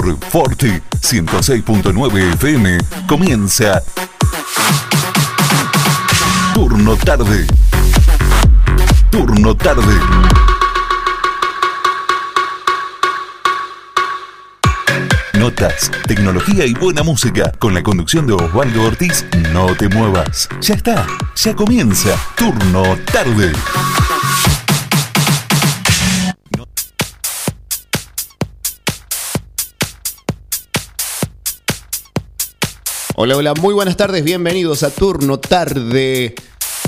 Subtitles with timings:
[0.00, 3.82] por Forti 106.9 FM comienza
[6.54, 7.46] Turno Tarde.
[9.10, 9.94] Turno Tarde.
[15.34, 17.52] Notas, tecnología y buena música.
[17.58, 20.48] Con la conducción de Osvaldo Ortiz, no te muevas.
[20.62, 22.16] Ya está, ya comienza.
[22.36, 23.52] Turno Tarde.
[33.22, 36.34] Hola, hola, muy buenas tardes, bienvenidos a Turno Tarde.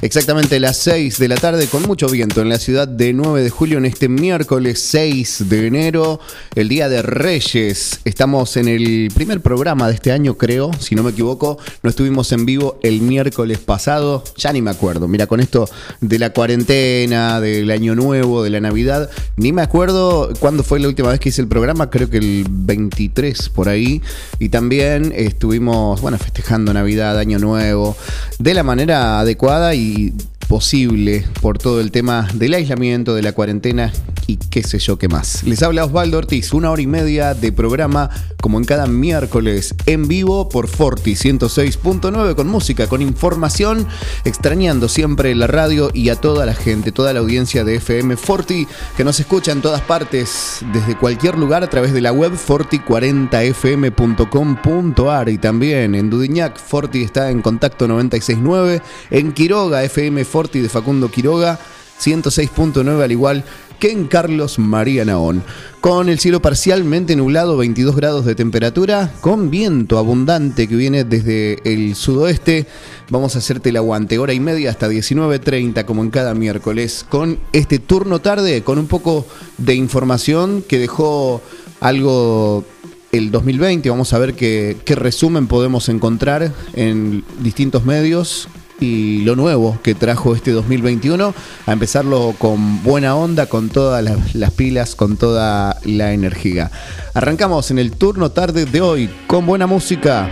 [0.03, 3.51] Exactamente las 6 de la tarde con mucho viento en la ciudad de 9 de
[3.51, 6.19] julio en este miércoles 6 de enero,
[6.57, 8.01] el Día de Reyes.
[8.05, 11.57] Estamos en el primer programa de este año, creo, si no me equivoco.
[11.85, 15.07] No estuvimos en vivo el miércoles pasado, ya ni me acuerdo.
[15.07, 15.69] Mira, con esto
[16.01, 20.89] de la cuarentena, del año nuevo, de la Navidad, ni me acuerdo cuándo fue la
[20.89, 24.03] última vez que hice el programa, creo que el 23 por ahí.
[24.41, 27.97] Y también estuvimos, bueno, festejando Navidad, Año Nuevo,
[28.41, 33.33] de la manera adecuada y the posible por todo el tema del aislamiento, de la
[33.33, 33.91] cuarentena
[34.27, 35.45] y qué sé yo qué más.
[35.45, 38.11] Les habla Osvaldo Ortiz, una hora y media de programa
[38.43, 43.87] como en cada miércoles en vivo por Forti 106.9 con música, con información,
[44.27, 48.69] extrañando siempre la radio y a toda la gente, toda la audiencia de FM Forti
[48.97, 55.29] que nos escucha en todas partes, desde cualquier lugar a través de la web forti40fm.com.ar
[55.31, 61.11] y también en Dudiñac, Forti está en contacto 969, en Quiroga, FM Forti de Facundo
[61.11, 61.59] Quiroga.
[62.03, 63.45] 106.9 al igual
[63.79, 65.43] que en Carlos María Naón.
[65.81, 71.59] Con el cielo parcialmente nublado, 22 grados de temperatura, con viento abundante que viene desde
[71.65, 72.67] el sudoeste.
[73.11, 77.39] Vamos a hacerte el aguante, hora y media hasta 19.30 como en cada miércoles, con
[77.53, 79.27] este turno tarde, con un poco
[79.59, 81.43] de información que dejó
[81.81, 82.65] algo
[83.11, 83.91] el 2020.
[83.91, 88.49] Vamos a ver qué resumen podemos encontrar en distintos medios
[88.83, 91.35] y lo nuevo que trajo este 2021,
[91.67, 96.71] a empezarlo con buena onda, con todas las, las, pilas, con toda la energía.
[97.15, 100.29] Arrancamos en el turno tarde de hoy con buena música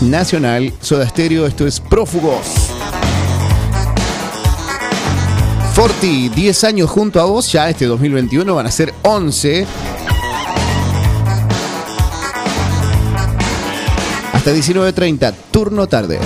[0.00, 2.46] nacional, Soda Stereo, esto es Prófugos.
[5.74, 9.66] Forti, 10 años junto a vos, ya este 2021 van a ser 11.
[14.32, 16.18] Hasta 19.30, turno tarde.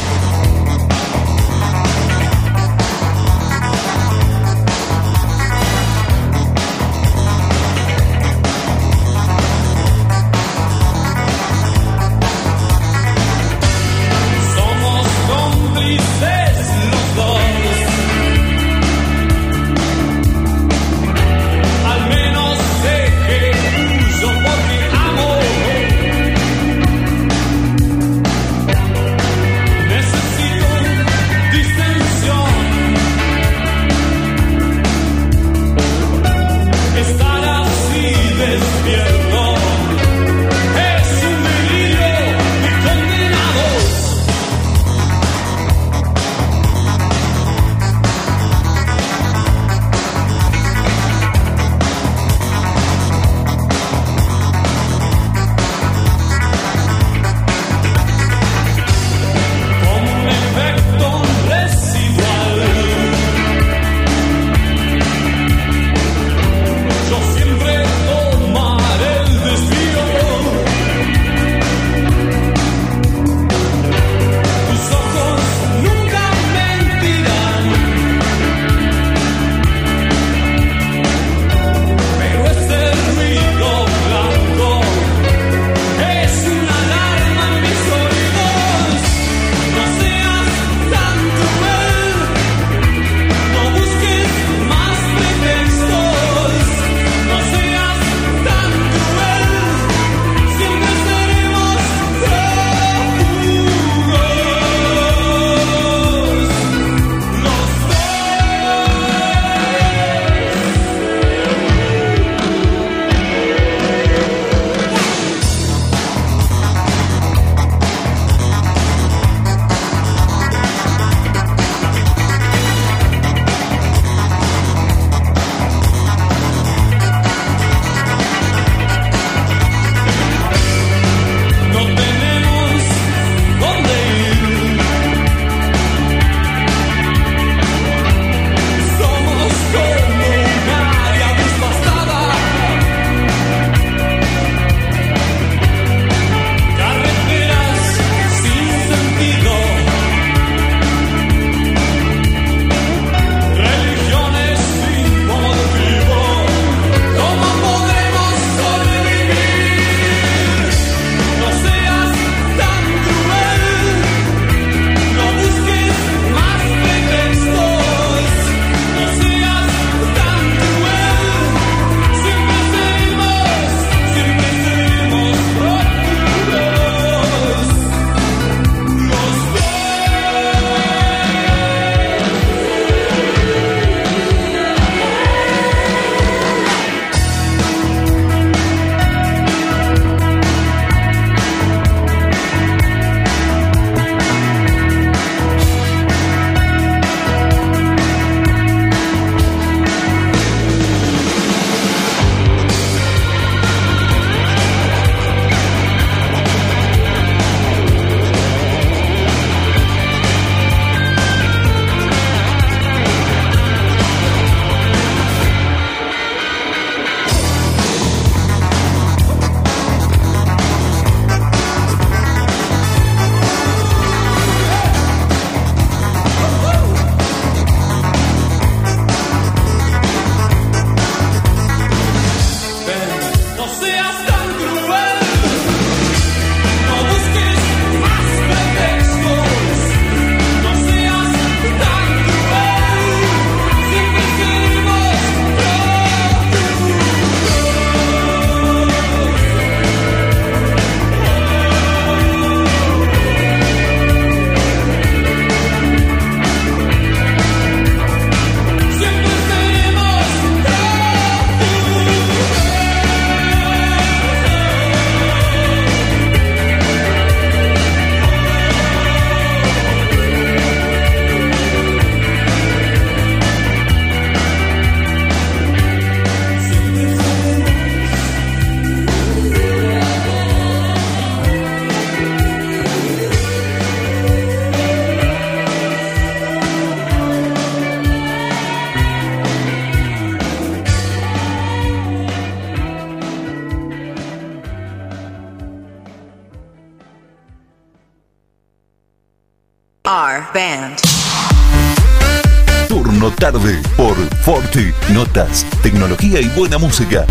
[303.43, 304.93] Tarde por Forti.
[305.13, 307.27] Notas, tecnología y buena música.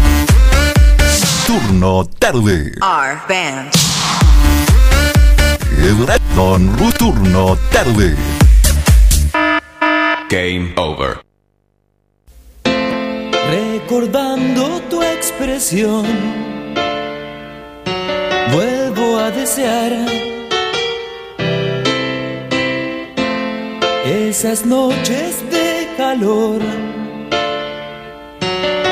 [1.48, 2.74] Turno tarde.
[2.82, 3.72] R Band.
[6.36, 8.18] Don Turno tarde.
[10.30, 11.22] Game over.
[13.50, 16.06] Recordando tu expresión,
[18.52, 19.94] vuelvo a desear
[24.04, 25.41] esas noches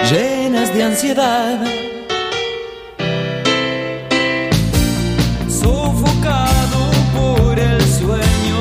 [0.09, 1.59] llenas de ansiedad.
[5.49, 8.58] Sofocado por el sueño.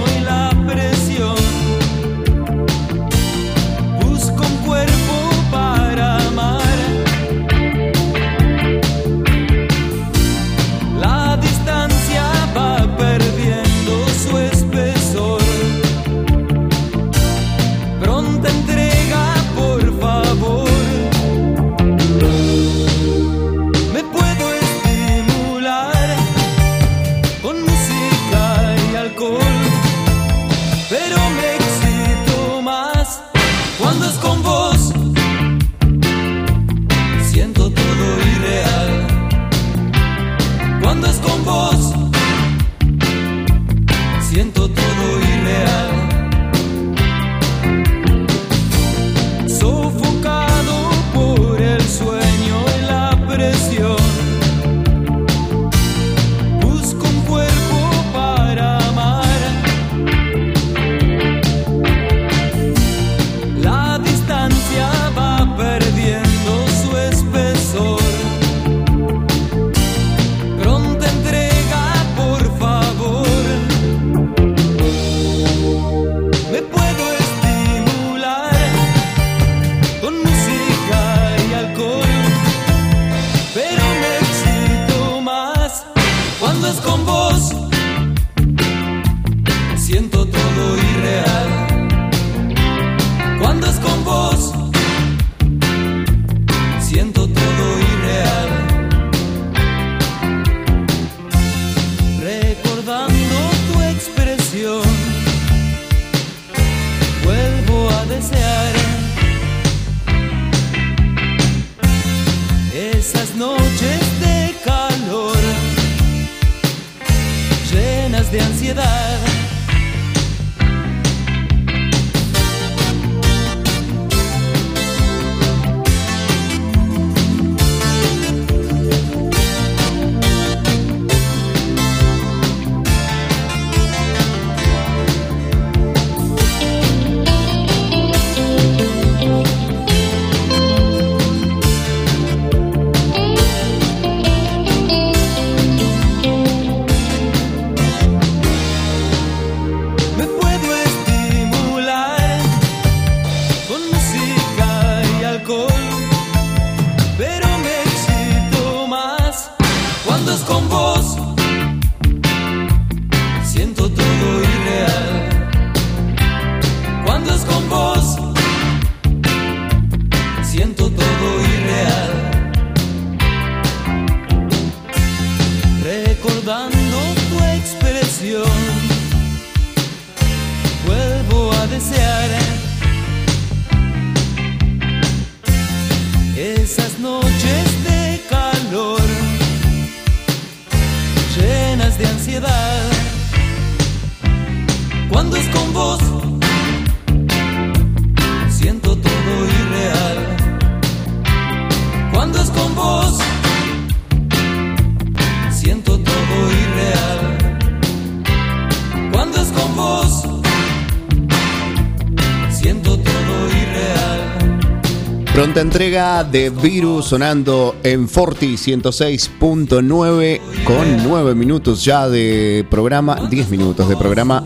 [215.79, 223.89] Entrega de Virus sonando en Forti 106.9 con 9 minutos ya de programa, 10 minutos
[223.89, 224.43] de programa.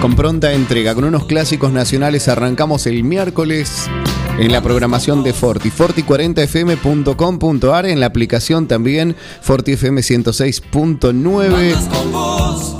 [0.00, 3.88] Con pronta entrega, con unos clásicos nacionales arrancamos el miércoles
[4.36, 12.79] en la programación de Forti, forti40fm.com.ar, en la aplicación también FortiFM 106.9.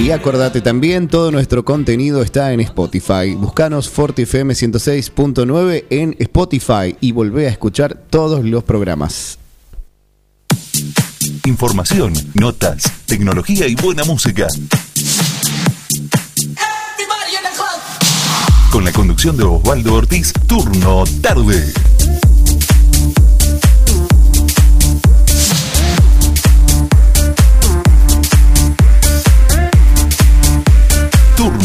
[0.00, 3.34] Y acordate también, todo nuestro contenido está en Spotify.
[3.36, 9.38] Buscanos FortiFM 106.9 en Spotify y volvé a escuchar todos los programas.
[11.44, 14.48] Información, notas, tecnología y buena música.
[18.72, 21.74] Con la conducción de Osvaldo Ortiz, turno tarde.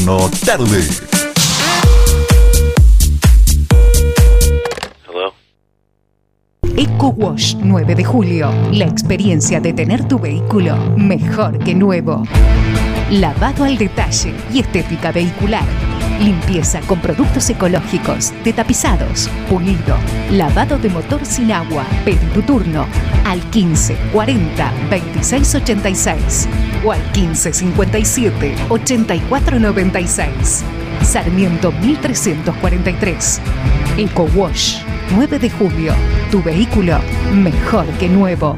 [0.06, 0.88] Turno tarde.
[6.78, 8.52] Eco Wash 9 de julio.
[8.72, 12.24] La experiencia de tener tu vehículo mejor que nuevo.
[13.10, 15.95] Lavado al detalle y estética vehicular.
[16.20, 19.98] Limpieza con productos ecológicos, de tapizados, pulido,
[20.32, 21.86] lavado de motor sin agua.
[22.06, 22.86] Pedí tu turno
[23.26, 26.48] al 15 40 26 86
[26.86, 30.64] o al 15 57 84 96.
[31.02, 33.42] Sarmiento 1343.
[33.98, 34.78] Eco Wash
[35.16, 35.94] 9 de julio.
[36.32, 36.98] Tu vehículo
[37.34, 38.58] mejor que nuevo.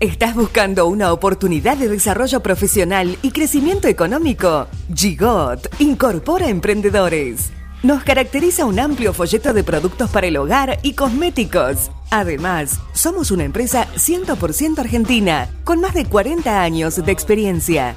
[0.00, 4.66] ¿Estás buscando una oportunidad de desarrollo profesional y crecimiento económico?
[4.92, 7.52] Gigot incorpora emprendedores.
[7.84, 11.92] Nos caracteriza un amplio folleto de productos para el hogar y cosméticos.
[12.10, 17.94] Además, somos una empresa 100% argentina, con más de 40 años de experiencia.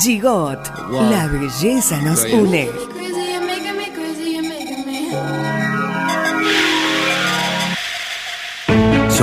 [0.00, 0.58] Gigot.
[1.10, 2.70] La belleza nos une.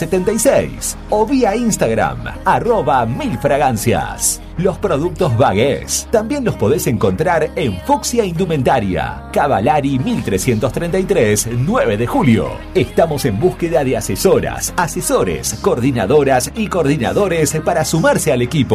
[1.08, 4.42] o vía Instagram arroba Mil Fragancias.
[4.58, 12.52] Los productos Bagués también los podés encontrar en Fuxia Indumentaria, Cavalari 1333, 9 de julio.
[12.74, 18.65] Estamos en búsqueda de asesoras, asesores, coordinadoras y coordinadores para sumarse al equipo.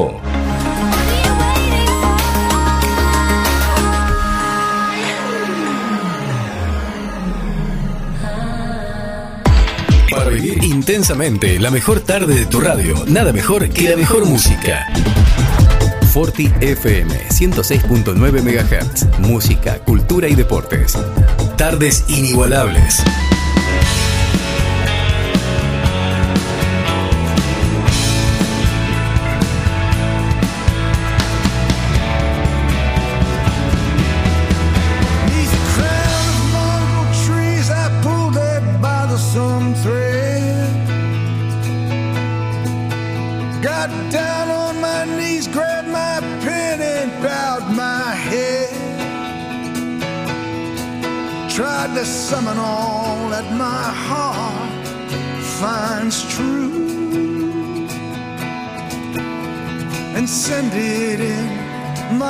[10.09, 14.87] Para vivir intensamente la mejor tarde de tu radio, nada mejor que la mejor música.
[16.13, 19.19] Forti FM 106.9 MHz.
[19.19, 20.97] Música, cultura y deportes.
[21.57, 23.03] Tardes inigualables.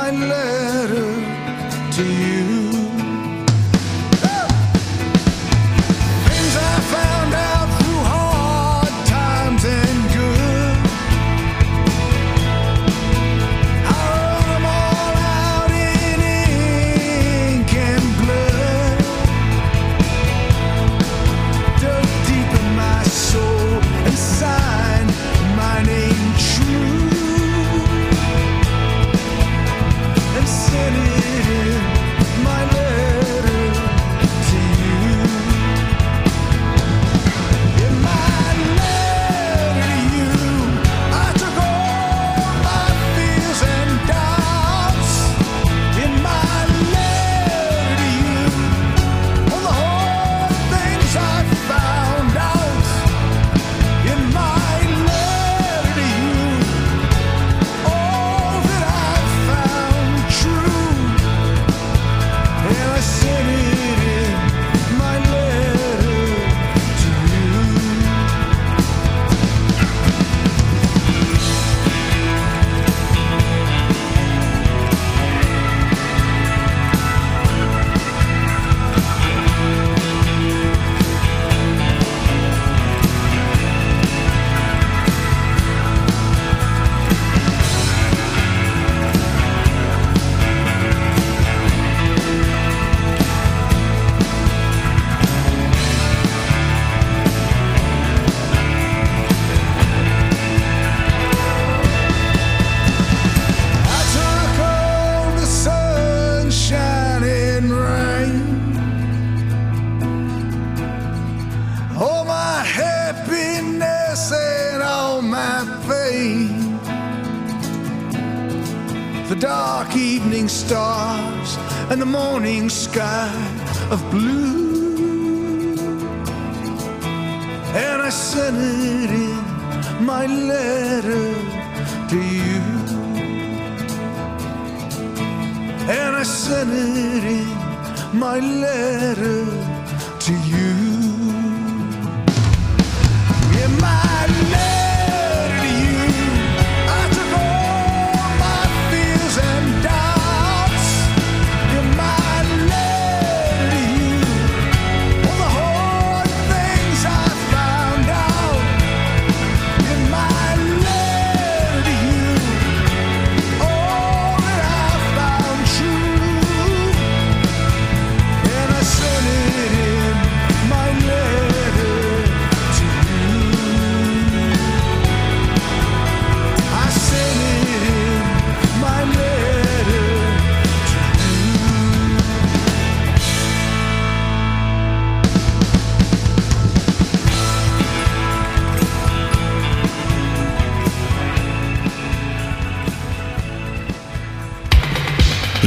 [0.02, 1.21] my letter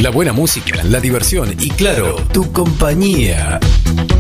[0.06, 3.60] la buena música, la diversión y claro, tu compañía.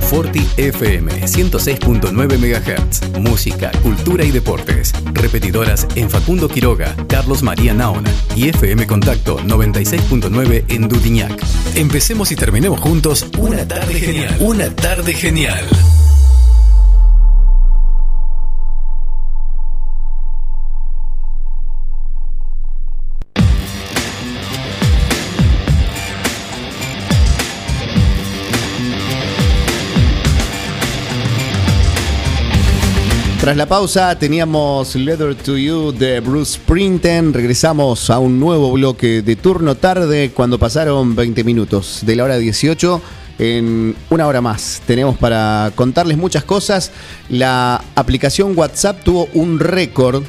[0.09, 3.19] Forti FM 106.9 MHz.
[3.19, 4.93] Música, cultura y deportes.
[5.13, 11.39] Repetidoras en Facundo Quiroga, Carlos María Naona y FM Contacto 96.9 en Dudiñac.
[11.75, 14.37] Empecemos y terminemos juntos una tarde genial.
[14.39, 15.67] Una tarde genial.
[33.45, 37.31] Tras la pausa teníamos Letter to You de Bruce Springsteen.
[37.31, 42.37] Regresamos a un nuevo bloque de turno tarde cuando pasaron 20 minutos de la hora
[42.39, 42.99] 18.
[43.37, 46.91] En una hora más tenemos para contarles muchas cosas.
[47.29, 50.23] La aplicación WhatsApp tuvo un récord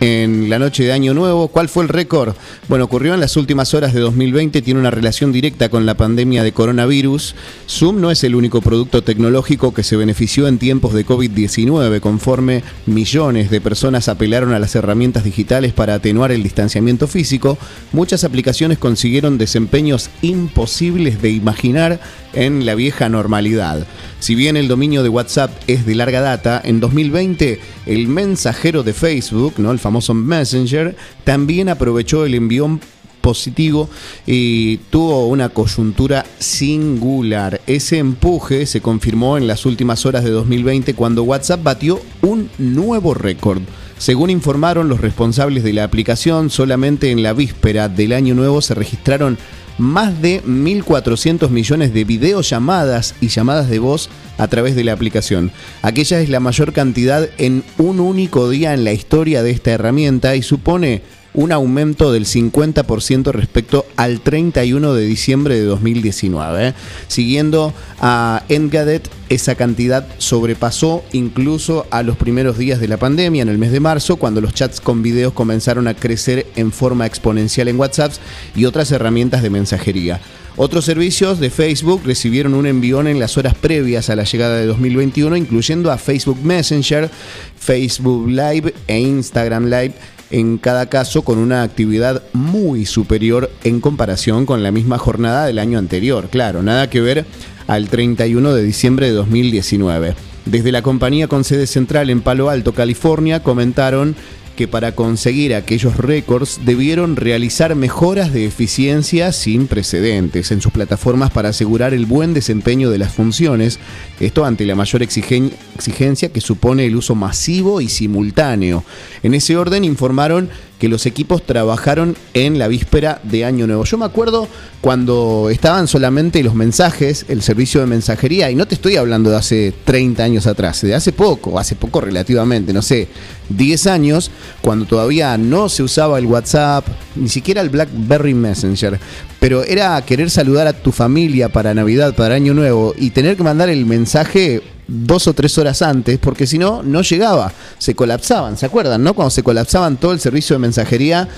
[0.00, 1.48] en la noche de Año Nuevo.
[1.48, 2.34] ¿Cuál fue el récord?
[2.68, 6.42] Bueno, ocurrió en las últimas horas de 2020, tiene una relación directa con la pandemia
[6.42, 7.34] de coronavirus.
[7.68, 12.62] Zoom no es el único producto tecnológico que se benefició en tiempos de COVID-19, conforme
[12.86, 17.58] millones de personas apelaron a las herramientas digitales para atenuar el distanciamiento físico.
[17.92, 22.00] Muchas aplicaciones consiguieron desempeños imposibles de imaginar
[22.34, 23.86] en la vieja normalidad.
[24.20, 28.92] Si bien el dominio de WhatsApp es de larga data, en 2020 el mensajero de
[28.92, 29.70] Facebook, ¿no?
[29.70, 32.78] el famoso Messenger, también aprovechó el envión
[33.22, 33.88] positivo
[34.26, 37.62] y tuvo una coyuntura singular.
[37.66, 43.14] Ese empuje se confirmó en las últimas horas de 2020 cuando WhatsApp batió un nuevo
[43.14, 43.62] récord.
[43.96, 48.74] Según informaron los responsables de la aplicación, solamente en la víspera del año nuevo se
[48.74, 49.38] registraron
[49.78, 55.50] más de 1.400 millones de videollamadas y llamadas de voz a través de la aplicación.
[55.82, 60.36] Aquella es la mayor cantidad en un único día en la historia de esta herramienta
[60.36, 61.02] y supone
[61.34, 66.68] un aumento del 50% respecto al 31 de diciembre de 2019.
[66.68, 66.74] ¿eh?
[67.06, 73.48] Siguiendo a Engadget, esa cantidad sobrepasó incluso a los primeros días de la pandemia, en
[73.48, 77.68] el mes de marzo, cuando los chats con videos comenzaron a crecer en forma exponencial
[77.68, 78.12] en WhatsApp
[78.56, 80.20] y otras herramientas de mensajería.
[80.60, 84.66] Otros servicios de Facebook recibieron un envión en las horas previas a la llegada de
[84.66, 87.08] 2021, incluyendo a Facebook Messenger,
[87.56, 89.94] Facebook Live e Instagram Live
[90.30, 95.58] en cada caso con una actividad muy superior en comparación con la misma jornada del
[95.58, 96.28] año anterior.
[96.30, 97.24] Claro, nada que ver
[97.66, 100.14] al 31 de diciembre de 2019.
[100.44, 104.16] Desde la compañía con sede central en Palo Alto, California, comentaron
[104.58, 111.30] que para conseguir aquellos récords debieron realizar mejoras de eficiencia sin precedentes en sus plataformas
[111.30, 113.78] para asegurar el buen desempeño de las funciones,
[114.18, 118.82] esto ante la mayor exigen- exigencia que supone el uso masivo y simultáneo.
[119.22, 123.84] En ese orden informaron que los equipos trabajaron en la víspera de Año Nuevo.
[123.84, 124.48] Yo me acuerdo
[124.80, 129.36] cuando estaban solamente los mensajes, el servicio de mensajería, y no te estoy hablando de
[129.36, 133.08] hace 30 años atrás, de hace poco, hace poco relativamente, no sé,
[133.48, 136.86] 10 años, cuando todavía no se usaba el WhatsApp,
[137.16, 139.00] ni siquiera el BlackBerry Messenger,
[139.40, 143.42] pero era querer saludar a tu familia para Navidad, para Año Nuevo, y tener que
[143.42, 147.52] mandar el mensaje dos o tres horas antes, porque si no, no llegaba.
[147.78, 149.04] Se colapsaban, ¿se acuerdan?
[149.04, 149.14] ¿No?
[149.14, 151.28] Cuando se colapsaban todo el servicio de mensajería,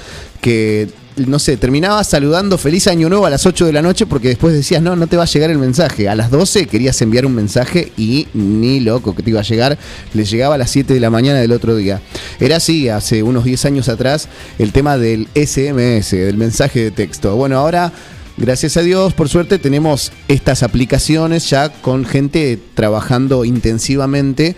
[0.40, 4.28] que, no sé, terminabas saludando feliz año nuevo a las 8 de la noche porque
[4.28, 6.08] después decías, no, no te va a llegar el mensaje.
[6.08, 9.76] A las 12 querías enviar un mensaje y ni loco que te iba a llegar,
[10.14, 12.00] le llegaba a las 7 de la mañana del otro día.
[12.38, 17.34] Era así, hace unos 10 años atrás, el tema del SMS, del mensaje de texto.
[17.34, 17.92] Bueno, ahora
[18.40, 24.56] Gracias a Dios, por suerte, tenemos estas aplicaciones ya con gente trabajando intensivamente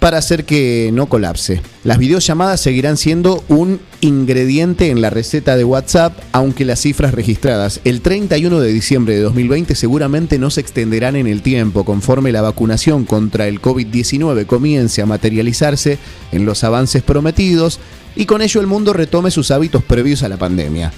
[0.00, 1.62] para hacer que no colapse.
[1.84, 7.80] Las videollamadas seguirán siendo un ingrediente en la receta de WhatsApp, aunque las cifras registradas
[7.84, 12.42] el 31 de diciembre de 2020 seguramente no se extenderán en el tiempo conforme la
[12.42, 15.98] vacunación contra el COVID-19 comience a materializarse
[16.32, 17.78] en los avances prometidos
[18.16, 20.92] y con ello el mundo retome sus hábitos previos a la pandemia.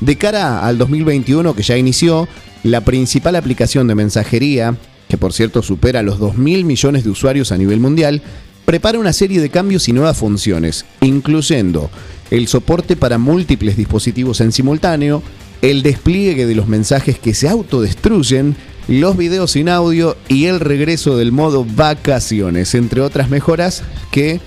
[0.00, 2.28] De cara al 2021 que ya inició,
[2.62, 4.76] la principal aplicación de mensajería,
[5.08, 8.22] que por cierto supera los 2.000 millones de usuarios a nivel mundial,
[8.64, 11.90] prepara una serie de cambios y nuevas funciones, incluyendo
[12.30, 15.22] el soporte para múltiples dispositivos en simultáneo,
[15.62, 18.56] el despliegue de los mensajes que se autodestruyen,
[18.88, 24.40] los videos sin audio y el regreso del modo vacaciones, entre otras mejoras que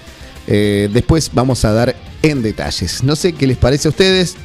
[0.47, 3.03] eh, después vamos a dar en detalles.
[3.03, 4.35] No sé qué les parece a ustedes.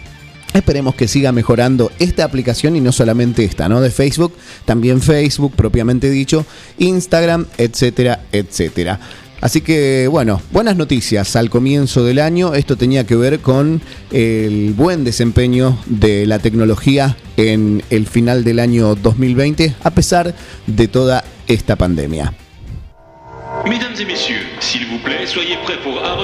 [0.55, 3.81] Esperemos que siga mejorando esta aplicación y no solamente esta, ¿no?
[3.81, 4.33] De Facebook,
[4.65, 6.47] también Facebook propiamente dicho,
[6.79, 8.99] Instagram, etcétera, etcétera.
[9.41, 12.55] Así que bueno, buenas noticias al comienzo del año.
[12.55, 13.81] Esto tenía que ver con
[14.11, 20.35] el buen desempeño de la tecnología en el final del año 2020, a pesar
[20.67, 22.35] de toda esta pandemia.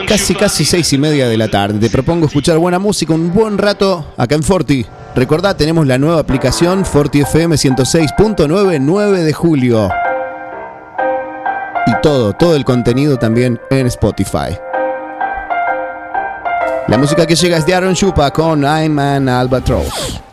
[0.07, 1.79] Casi, casi seis y media de la tarde.
[1.79, 4.87] Te propongo escuchar buena música un buen rato acá en Forti.
[5.15, 9.91] Recordá, tenemos la nueva aplicación Forti FM 106.9, 9 de julio.
[11.87, 14.59] Y todo, todo el contenido también en Spotify.
[16.89, 20.24] La música que llega es de Aaron Chupa con I'm Man Albatross.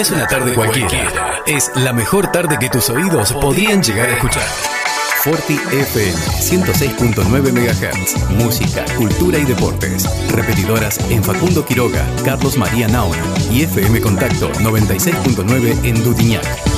[0.00, 4.46] Es una tarde cualquiera, es la mejor tarde que tus oídos podían llegar a escuchar.
[5.22, 8.30] Forti FM 106.9 MHz.
[8.30, 10.08] Música, cultura y deportes.
[10.30, 16.69] Repetidoras en Facundo Quiroga, Carlos María Naona y FM Contacto 96.9 en Dudiñac.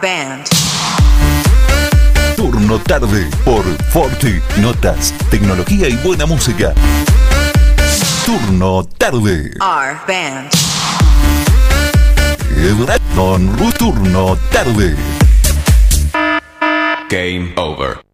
[0.00, 0.46] Band.
[2.36, 4.40] Turno tarde por Forti.
[4.58, 6.72] Notas, tecnología y buena música.
[8.24, 9.50] Turno tarde.
[9.60, 10.50] R Band.
[12.56, 14.96] Everton Turno tarde.
[17.08, 18.07] Game over.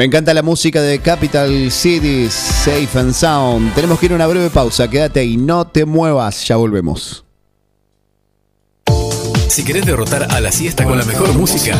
[0.00, 3.74] Me encanta la música de Capital Cities, Safe and Sound.
[3.74, 7.22] Tenemos que ir a una breve pausa, quédate y no te muevas, ya volvemos.
[9.48, 11.78] Si querés derrotar a la siesta con la mejor música,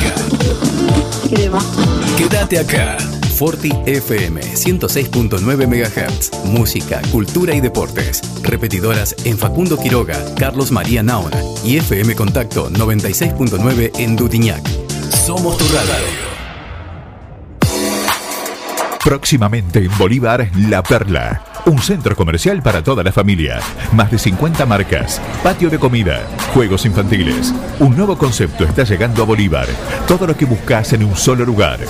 [2.18, 2.98] quédate acá.
[3.36, 6.44] Forti FM 106.9 MHz.
[6.44, 8.20] Música, cultura y deportes.
[8.42, 14.62] Repetidoras en Facundo Quiroga, Carlos María Naona y FM Contacto 96.9 en Dutiñac.
[15.08, 16.29] Somos tu radio.
[19.04, 21.42] Próximamente en Bolívar, La Perla.
[21.64, 23.58] Un centro comercial para toda la familia.
[23.92, 25.20] Más de 50 marcas.
[25.42, 26.20] Patio de comida.
[26.52, 27.54] Juegos infantiles.
[27.78, 29.66] Un nuevo concepto está llegando a Bolívar.
[30.06, 31.80] Todo lo que buscas en un solo lugar.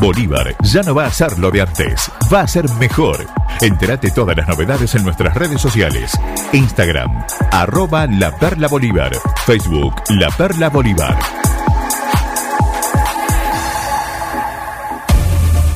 [0.00, 3.26] Bolívar ya no va a ser lo de antes, va a ser mejor.
[3.62, 6.12] Entérate todas las novedades en nuestras redes sociales.
[6.52, 9.12] Instagram, arroba La Perla Bolívar.
[9.46, 11.16] Facebook, La Perla Bolívar.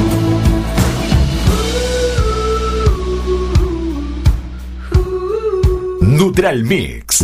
[6.01, 7.23] Neutral Mix.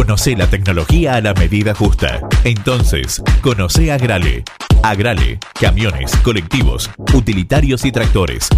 [0.00, 2.26] Conoce la tecnología a la medida justa.
[2.44, 4.44] Entonces, conoce Agrale.
[4.82, 8.48] Agrale, camiones, colectivos, utilitarios y tractores.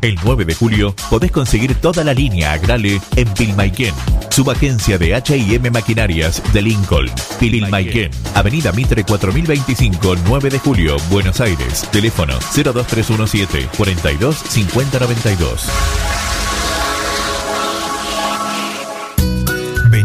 [0.00, 3.94] El 9 de julio podés conseguir toda la línea Agrale en Pilmaiquén,
[4.30, 7.10] subagencia de H&M Maquinarias de Lincoln.
[7.38, 11.86] Pilmaiquén, Avenida Mitre 4025, 9 de julio, Buenos Aires.
[11.92, 16.29] Teléfono 02317 42 5092.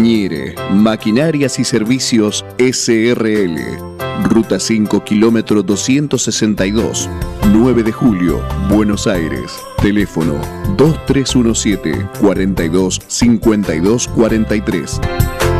[0.00, 3.58] Ñire, Maquinarias y Servicios SRL.
[4.24, 7.08] Ruta 5, kilómetro 262.
[7.52, 9.52] 9 de julio, Buenos Aires.
[9.82, 10.40] Teléfono
[10.78, 15.00] 2317 42 52 43.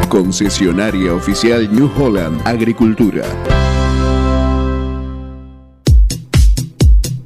[0.09, 3.24] Concesionaria oficial New Holland Agricultura.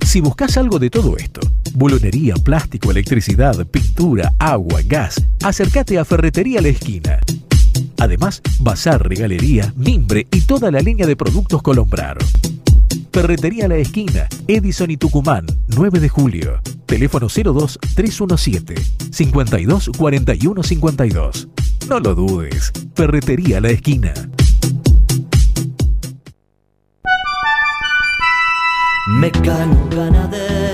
[0.04, 1.40] Si buscas algo de todo esto,
[1.74, 5.22] bolonería, plástico, electricidad, pintura, agua, gas.
[5.42, 7.18] Acércate a Ferretería La Esquina.
[7.98, 12.18] Además, bazar, regalería, mimbre y toda la línea de productos Colombrar.
[13.12, 16.60] Ferretería La Esquina, Edison y Tucumán, 9 de julio.
[16.86, 18.74] Teléfono 02 317
[19.10, 21.48] 52 41 52.
[21.88, 24.12] No lo dudes, Ferretería La Esquina.
[29.06, 30.73] Mecano ganadero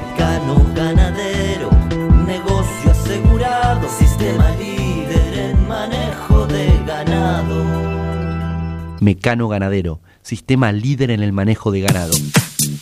[0.00, 1.70] mecano ganadero,
[2.26, 7.64] negocio asegurado, sistema líder en manejo de ganado.
[9.00, 12.14] Mecano ganadero, sistema líder en el manejo de ganado.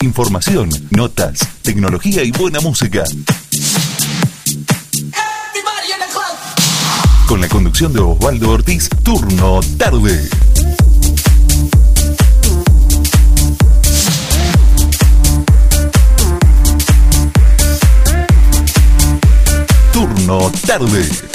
[0.03, 3.05] Información, notas, tecnología y buena música.
[7.27, 10.29] Con la conducción de Osvaldo Ortiz, turno tarde.
[20.29, 21.28] Verano Tarde.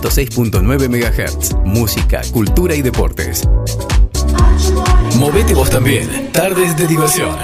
[0.00, 1.54] 106.9 MHz.
[1.66, 3.46] Música, cultura y deportes.
[5.18, 6.30] Movete vos también.
[6.32, 7.36] Tardes de diversión.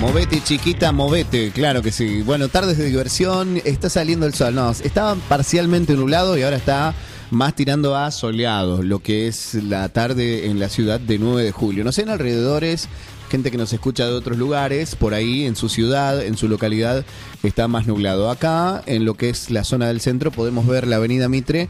[0.00, 2.22] Movete, chiquita, movete, claro que sí.
[2.22, 4.54] Bueno, tardes de diversión, está saliendo el sol.
[4.54, 6.94] No, estaba parcialmente nublado y ahora está
[7.30, 11.50] más tirando a soleado, lo que es la tarde en la ciudad de 9 de
[11.50, 11.82] julio.
[11.82, 12.88] No sé, en alrededores,
[13.30, 17.04] gente que nos escucha de otros lugares, por ahí en su ciudad, en su localidad,
[17.42, 18.30] está más nublado.
[18.30, 21.68] Acá, en lo que es la zona del centro, podemos ver la avenida Mitre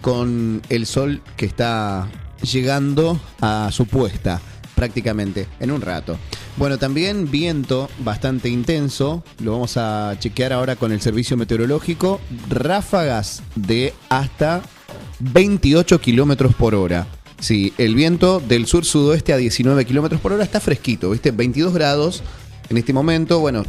[0.00, 2.08] con el sol que está
[2.42, 4.40] llegando a su puesta
[4.74, 6.16] prácticamente en un rato.
[6.56, 12.18] Bueno, también viento bastante intenso, lo vamos a chequear ahora con el servicio meteorológico,
[12.48, 14.62] ráfagas de hasta
[15.20, 17.06] 28 kilómetros por hora.
[17.40, 21.30] Sí, el viento del sur-sudoeste a 19 kilómetros por hora está fresquito, ¿viste?
[21.30, 22.22] 22 grados
[22.70, 23.64] en este momento, bueno,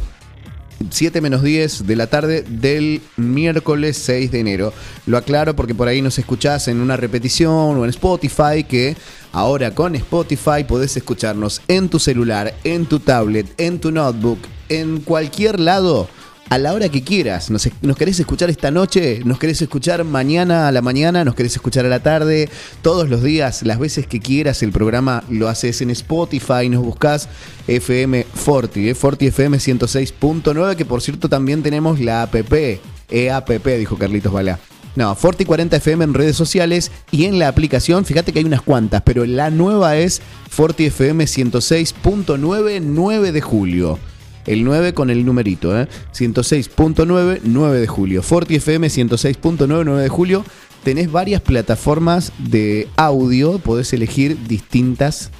[0.90, 4.72] 7 menos 10 de la tarde del miércoles 6 de enero.
[5.06, 8.96] Lo aclaro porque por ahí nos escuchás en una repetición o en Spotify que
[9.32, 15.00] ahora con Spotify podés escucharnos en tu celular, en tu tablet, en tu notebook, en
[15.00, 16.08] cualquier lado.
[16.52, 20.72] A la hora que quieras, nos, querés escuchar esta noche, nos querés escuchar mañana a
[20.72, 22.50] la mañana, nos querés escuchar a la tarde,
[22.82, 27.30] todos los días, las veces que quieras, el programa lo haces en Spotify, nos buscas
[27.68, 33.96] FM Forti, eh, Forti FM 106.9, que por cierto también tenemos la app, EAPP, dijo
[33.96, 34.58] Carlitos Balá.
[34.94, 38.60] No, Forti 40 FM en redes sociales y en la aplicación, fíjate que hay unas
[38.60, 43.98] cuantas, pero la nueva es Forti FM 106.9 9 de julio.
[44.46, 45.88] El 9 con el numerito, ¿eh?
[46.14, 48.22] 106.9, 9 de julio.
[48.22, 50.44] Forti FM 106.9, 9 de julio.
[50.82, 55.30] Tenés varias plataformas de audio, podés elegir distintas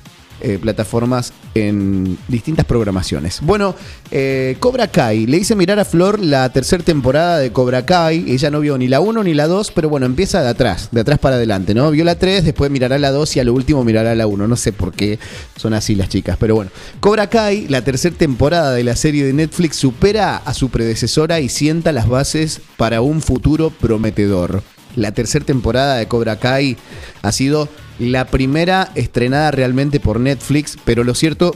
[0.44, 3.40] eh, plataformas en distintas programaciones.
[3.42, 3.76] Bueno,
[4.10, 5.26] eh, Cobra Kai.
[5.26, 8.24] Le hice mirar a Flor la tercera temporada de Cobra Kai.
[8.28, 11.00] Ella no vio ni la 1 ni la 2, pero bueno, empieza de atrás, de
[11.00, 11.92] atrás para adelante, ¿no?
[11.92, 14.48] Vio la 3, después mirará la 2 y a lo último mirará la 1.
[14.48, 15.20] No sé por qué
[15.56, 16.72] son así las chicas, pero bueno.
[16.98, 21.48] Cobra Kai, la tercera temporada de la serie de Netflix, supera a su predecesora y
[21.48, 24.62] sienta las bases para un futuro prometedor.
[24.96, 26.76] La tercera temporada de Cobra Kai
[27.22, 27.68] ha sido
[27.98, 31.54] la primera estrenada realmente por Netflix, pero lo cierto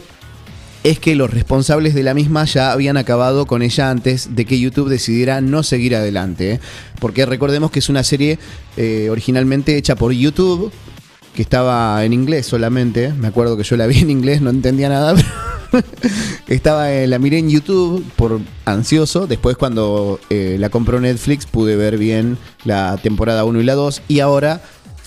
[0.84, 4.61] es que los responsables de la misma ya habían acabado con ella antes de que
[4.61, 6.53] YouTube decidiera no seguir adelante.
[6.53, 6.61] ¿eh?
[7.01, 8.39] Porque recordemos que es una serie
[8.76, 10.70] eh, originalmente hecha por YouTube,
[11.37, 13.12] que estaba en inglés solamente.
[13.12, 15.14] Me acuerdo que yo la vi en inglés, no entendía nada.
[16.49, 19.26] estaba, eh, la miré en YouTube por ansioso.
[19.26, 24.03] Después cuando eh, la compró Netflix pude ver bien la temporada 1 y la 2.
[24.09, 24.62] Y ahora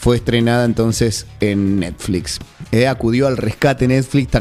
[0.09, 2.39] fue estrenada entonces en Netflix.
[2.71, 4.31] Eh, acudió al rescate Netflix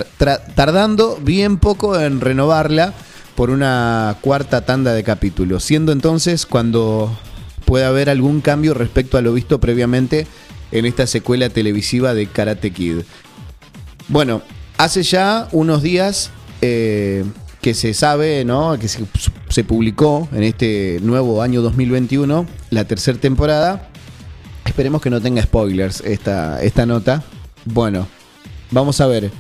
[0.54, 2.94] tardando bien poco en renovarla
[3.34, 7.14] por una cuarta tanda de capítulos, siendo entonces cuando
[7.66, 10.26] puede haber algún cambio respecto a lo visto previamente
[10.72, 13.00] en esta secuela televisiva de Karate Kid.
[14.08, 14.40] Bueno,
[14.78, 16.30] hace ya unos días
[16.62, 17.26] eh,
[17.60, 18.78] que se sabe, ¿no?
[18.78, 19.04] Que se,
[19.50, 23.90] se publicó en este nuevo año 2021 la tercera temporada.
[24.78, 27.24] Esperemos que no tenga spoilers esta, esta nota.
[27.64, 28.06] Bueno,
[28.70, 29.32] vamos a ver.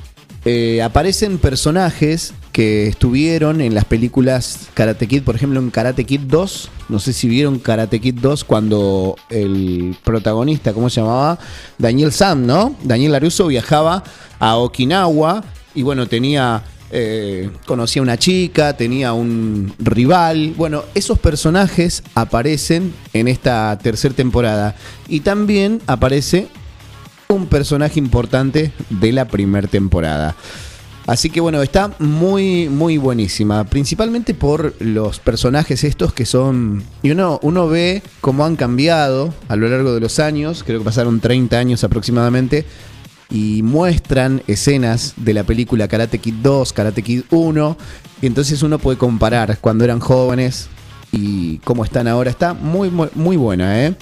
[0.44, 6.22] Eh, aparecen personajes que estuvieron en las películas Karate Kid, por ejemplo en Karate Kid
[6.22, 6.70] 2.
[6.88, 11.38] No sé si vieron Karate Kid 2 cuando el protagonista, ¿cómo se llamaba?
[11.78, 12.74] Daniel Sam, ¿no?
[12.82, 14.02] Daniel Laruso viajaba
[14.40, 20.54] a Okinawa y bueno, tenía eh, conocía a una chica, tenía un rival.
[20.56, 24.74] Bueno, esos personajes aparecen en esta tercera temporada.
[25.08, 26.48] Y también aparece
[27.28, 30.34] un personaje importante de la primera temporada.
[31.06, 33.64] Así que bueno, está muy, muy buenísima.
[33.64, 36.84] Principalmente por los personajes estos que son...
[37.02, 40.62] Y uno, uno ve cómo han cambiado a lo largo de los años.
[40.64, 42.66] Creo que pasaron 30 años aproximadamente.
[43.30, 47.76] Y muestran escenas de la película Karate Kid 2, Karate Kid 1.
[48.22, 50.68] Y entonces uno puede comparar cuando eran jóvenes
[51.12, 52.30] y cómo están ahora.
[52.30, 53.94] Está muy, muy, muy buena, ¿eh?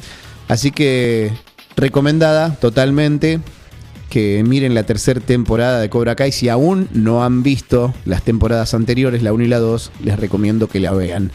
[0.49, 1.33] Así que
[1.77, 3.41] recomendada totalmente
[4.11, 6.33] que miren la tercera temporada de Cobra Kai.
[6.33, 10.69] Si aún no han visto las temporadas anteriores, la 1 y la 2, les recomiendo
[10.69, 11.33] que la vean.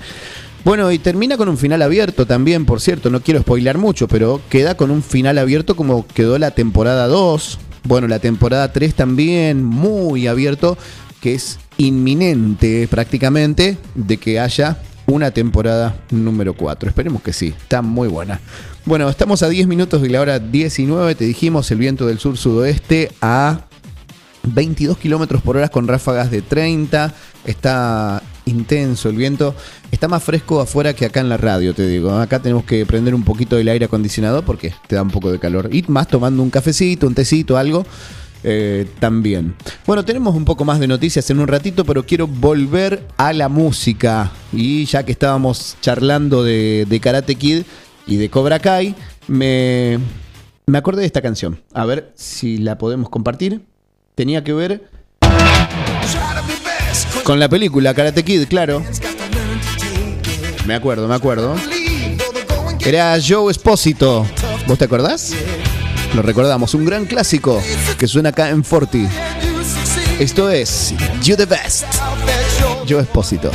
[0.64, 4.40] Bueno, y termina con un final abierto también, por cierto, no quiero spoilar mucho, pero
[4.50, 7.60] queda con un final abierto como quedó la temporada 2.
[7.84, 10.78] Bueno, la temporada 3 también, muy abierto,
[11.22, 14.78] que es inminente prácticamente de que haya
[15.08, 16.90] una temporada número 4.
[16.90, 18.40] Esperemos que sí, está muy buena.
[18.86, 23.12] Bueno, estamos a 10 minutos de la hora 19, te dijimos el viento del sur-sudoeste
[23.22, 23.62] a
[24.44, 27.14] 22 kilómetros por hora con ráfagas de 30.
[27.46, 29.56] Está intenso el viento.
[29.92, 32.12] Está más fresco afuera que acá en la radio, te digo.
[32.12, 35.40] Acá tenemos que prender un poquito el aire acondicionado porque te da un poco de
[35.40, 35.70] calor.
[35.72, 37.86] Y más tomando un cafecito, un tecito, algo.
[38.44, 39.54] eh, también.
[39.86, 43.50] Bueno, tenemos un poco más de noticias en un ratito, pero quiero volver a la
[43.50, 44.32] música.
[44.52, 47.64] Y ya que estábamos charlando de, de Karate Kid
[48.08, 48.96] y de Cobra Kai,
[49.28, 50.00] me,
[50.66, 51.62] me acordé de esta canción.
[51.74, 53.62] A ver si la podemos compartir.
[54.16, 54.90] Tenía que ver
[57.24, 58.84] con la película Karate Kid, claro.
[60.66, 61.56] Me acuerdo, me acuerdo.
[62.86, 64.26] Era Joe Espósito.
[64.68, 65.34] ¿Vos te acordás?
[66.14, 67.62] Lo recordamos, un gran clásico
[67.98, 69.08] que suena acá en Forti.
[70.20, 70.94] Esto es
[71.24, 71.86] You the Best.
[72.88, 73.52] Joe Espósito.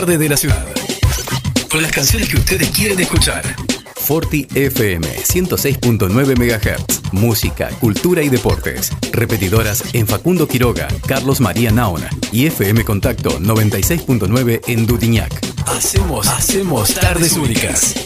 [0.00, 0.66] Tarde de la ciudad.
[1.70, 3.42] Con las canciones que ustedes quieren escuchar.
[3.94, 7.12] Forti FM 106.9 MHz.
[7.12, 8.90] Música, cultura y deportes.
[9.10, 15.32] Repetidoras en Facundo Quiroga, Carlos María Naona y FM Contacto 96.9 en Dutiñac.
[15.66, 18.05] Hacemos, hacemos tardes únicas.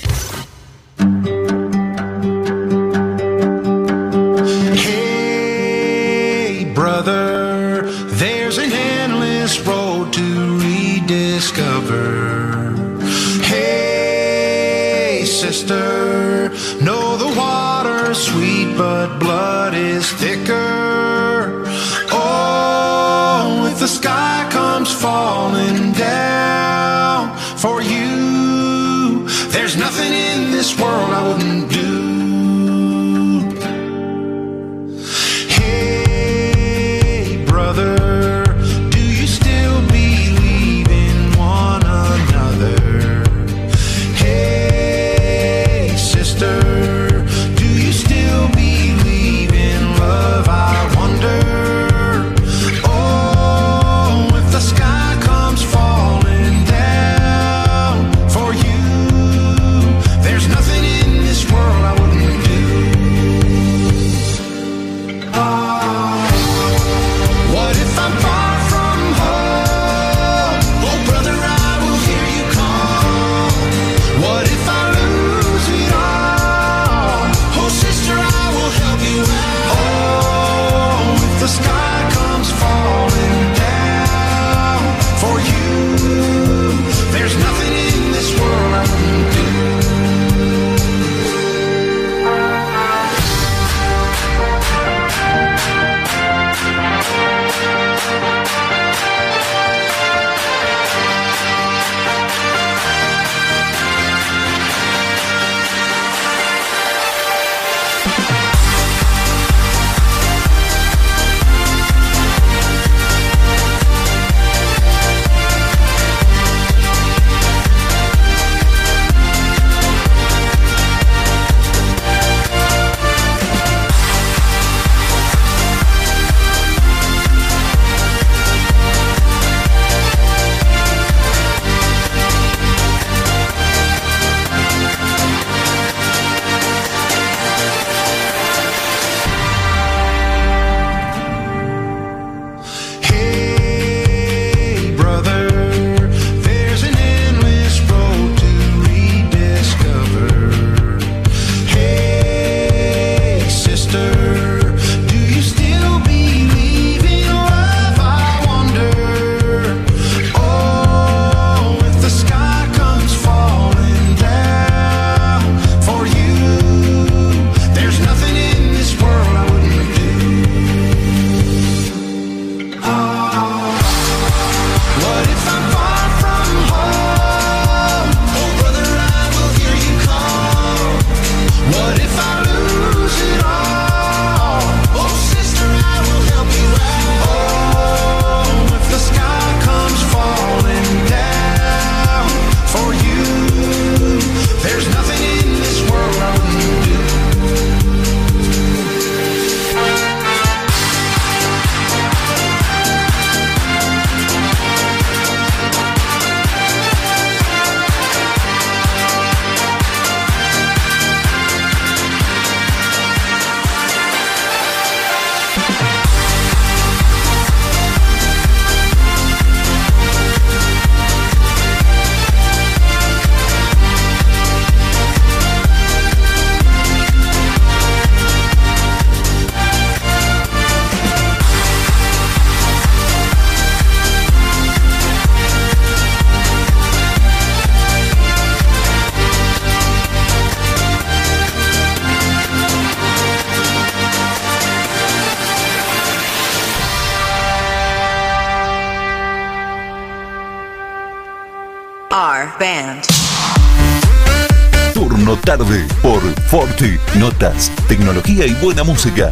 [255.60, 256.96] Tarde por Forti.
[257.18, 259.30] Notas, tecnología y buena música.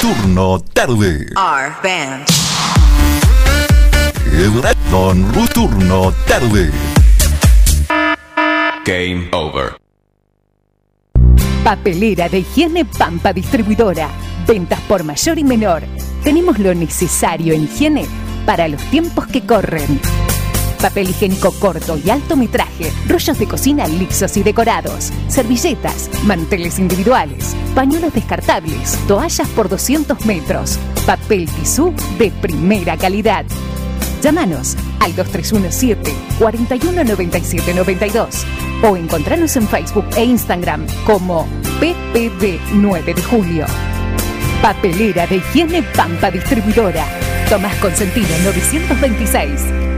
[0.00, 1.26] Turno tarde.
[1.36, 2.26] R Band.
[4.90, 6.70] Don Turno tarde.
[8.84, 9.76] Game over.
[11.64, 14.08] Papelera de higiene Pampa Distribuidora.
[14.46, 15.82] Ventas por mayor y menor.
[16.22, 18.06] Tenemos lo necesario en higiene
[18.46, 20.00] para los tiempos que corren.
[20.80, 27.56] Papel higiénico corto y alto metraje, rollos de cocina lisos y decorados, servilletas, manteles individuales,
[27.74, 33.44] pañuelos descartables, toallas por 200 metros, papel tisú de primera calidad.
[34.22, 38.46] Llámanos al 2317 419792
[38.82, 41.46] o encontranos en Facebook e Instagram como
[41.80, 43.66] PPD 9 de Julio.
[44.62, 47.04] Papelera de higiene Pampa Distribuidora.
[47.48, 49.97] Tomás Consentino 926.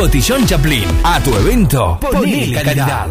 [0.00, 0.88] Cotillón Chaplin.
[1.04, 3.06] A tu evento, ponele calidad.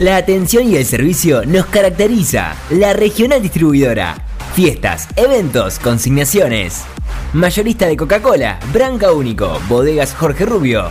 [0.00, 2.56] La atención y el servicio nos caracteriza.
[2.70, 4.16] La regional distribuidora.
[4.54, 6.82] Fiestas, eventos, consignaciones.
[7.32, 10.90] Mayorista de Coca-Cola, Branca Único, Bodegas Jorge Rubio,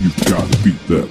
[0.00, 1.10] You've got to beat them.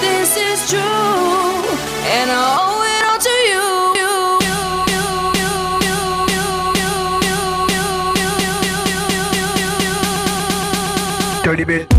[0.00, 3.66] this is true, and I owe it all to you.
[11.44, 11.97] Dirty bit.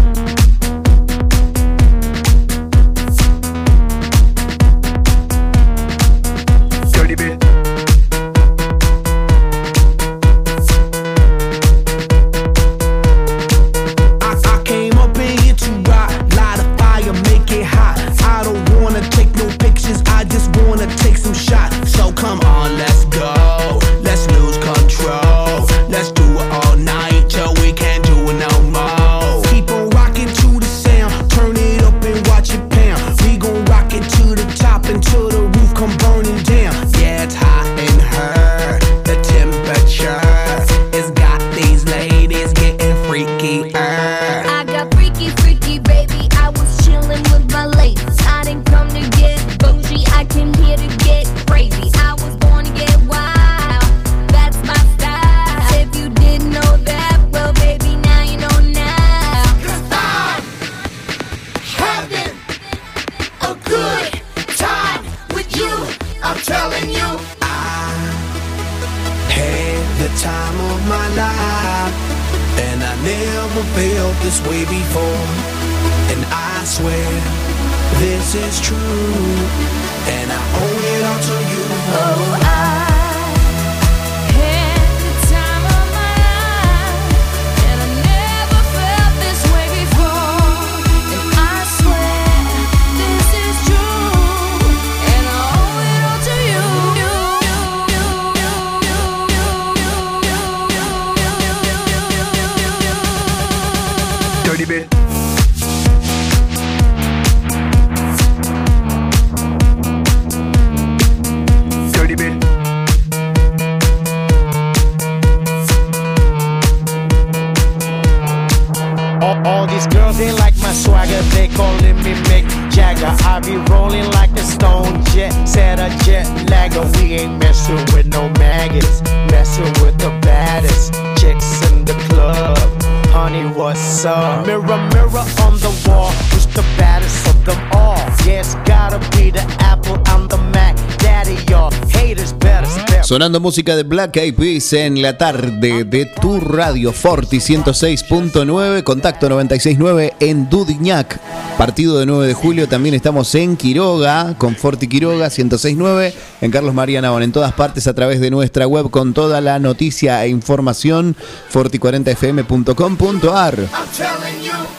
[143.49, 150.13] Música de Black Eyed Peas en la tarde de tu radio Forti 106.9, contacto 969
[150.19, 151.19] en Dudignac.
[151.57, 156.75] Partido de 9 de julio también estamos en Quiroga con Forti Quiroga 106.9 en Carlos
[156.75, 160.29] María Navon en todas partes a través de nuestra web con toda la noticia e
[160.29, 161.15] información
[161.51, 164.18] forti40fm.com.ar.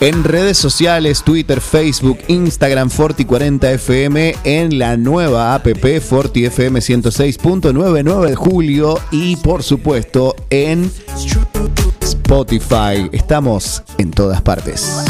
[0.00, 5.66] En redes sociales, Twitter, Facebook, Instagram, Forti40FM, en la nueva app
[6.00, 10.90] Forti FM 106.99 de julio y por supuesto en
[12.00, 13.10] Spotify.
[13.12, 15.09] Estamos en todas partes.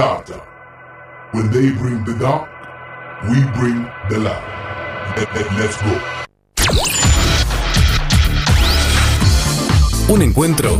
[0.00, 0.40] Starter.
[1.32, 2.48] When they bring the dark,
[3.28, 4.42] we bring the light.
[5.14, 5.92] Let, let, let's go.
[10.08, 10.78] Un encuentro,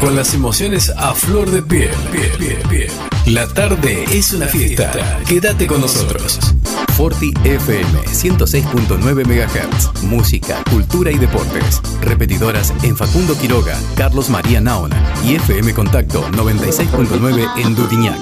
[0.00, 2.90] con las emociones a flor de piel, piel, piel, piel.
[3.26, 5.18] La tarde es una fiesta.
[5.26, 6.38] Quédate con nosotros.
[7.00, 10.02] Forti FM 106.9 MHz.
[10.02, 11.80] Música, cultura y deportes.
[12.02, 18.20] Repetidoras en Facundo Quiroga, Carlos María Naona y FM Contacto 96.9 en Dudiñac.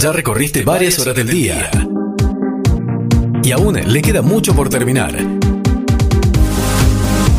[0.00, 1.70] Ya recorriste varias horas del día.
[3.42, 5.14] Y aún le queda mucho por terminar.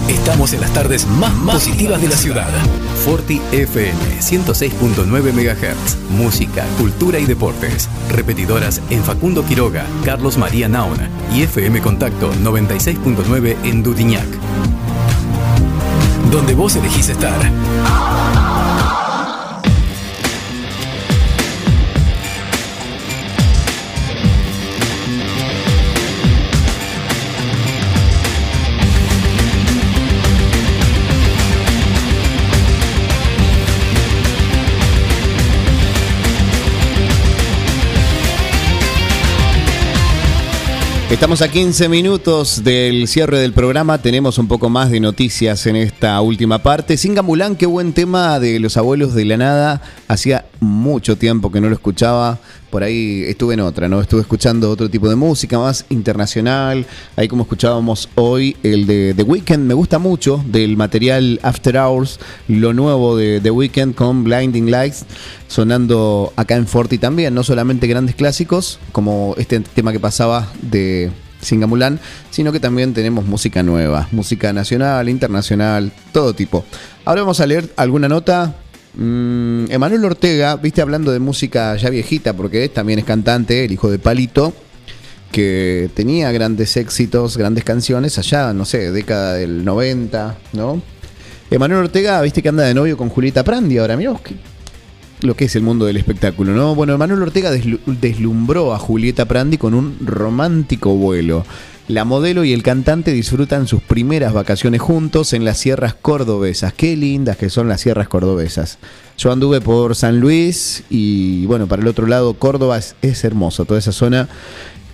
[0.08, 2.50] Estamos en las tardes más positivas de la ciudad.
[3.04, 6.12] Forti FM 106.9 MHz.
[6.12, 7.90] Música, cultura y deportes.
[8.12, 14.28] Repetidoras en Facundo Quiroga, Carlos María Nauna y FM Contacto 96.9 en Dutiñac.
[16.32, 18.61] Donde vos elegís estar.
[41.12, 43.98] Estamos a 15 minutos del cierre del programa.
[43.98, 46.96] Tenemos un poco más de noticias en esta última parte.
[46.96, 49.82] Singa Mulán, qué buen tema de los abuelos de la nada.
[50.08, 52.40] Hacía mucho tiempo que no lo escuchaba.
[52.72, 54.00] Por ahí estuve en otra, ¿no?
[54.00, 56.86] Estuve escuchando otro tipo de música más internacional.
[57.18, 59.60] Ahí como escuchábamos hoy el de The Weeknd.
[59.60, 62.18] Me gusta mucho del material After Hours,
[62.48, 65.06] lo nuevo de The Weeknd con Blinding Lights,
[65.50, 67.34] sonando acá en Forti también.
[67.34, 71.12] No solamente grandes clásicos, como este tema que pasaba de
[71.42, 72.00] Singamulán,
[72.30, 76.64] sino que también tenemos música nueva, música nacional, internacional, todo tipo.
[77.04, 78.56] Ahora vamos a leer alguna nota.
[78.94, 83.90] Mm, Emanuel Ortega, viste hablando de música ya viejita, porque también es cantante, el hijo
[83.90, 84.54] de Palito,
[85.32, 90.82] que tenía grandes éxitos, grandes canciones allá, no sé, década del 90, ¿no?
[91.50, 94.14] Emanuel Ortega, viste que anda de novio con Julieta Prandi ahora, mirá
[95.22, 96.74] lo que es el mundo del espectáculo, ¿no?
[96.76, 101.46] Bueno, Emanuel Ortega deslu- deslumbró a Julieta Prandi con un romántico vuelo.
[101.88, 106.74] La modelo y el cantante disfrutan sus primeras vacaciones juntos en las sierras cordobesas.
[106.74, 108.78] Qué lindas que son las sierras cordobesas.
[109.18, 113.66] Yo anduve por San Luis y bueno, para el otro lado Córdoba es, es hermoso,
[113.66, 114.30] toda esa zona.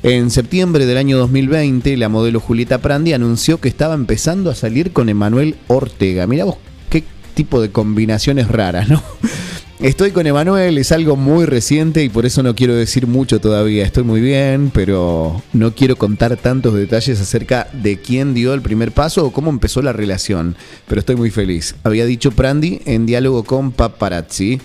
[0.03, 4.91] En septiembre del año 2020, la modelo Julieta Prandi anunció que estaba empezando a salir
[4.91, 6.27] con Emanuel Ortega.
[6.27, 6.57] Mirá vos
[6.89, 7.03] qué
[7.33, 9.03] tipo de combinaciones raras, ¿no?
[9.79, 13.85] Estoy con Emanuel, es algo muy reciente y por eso no quiero decir mucho todavía.
[13.85, 18.91] Estoy muy bien, pero no quiero contar tantos detalles acerca de quién dio el primer
[18.91, 20.55] paso o cómo empezó la relación.
[20.87, 21.75] Pero estoy muy feliz.
[21.83, 24.59] Había dicho Prandi en diálogo con Paparazzi.